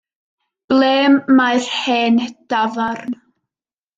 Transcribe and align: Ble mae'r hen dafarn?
Ble 0.79 0.93
mae'r 1.41 1.67
hen 1.75 2.17
dafarn? 2.53 3.15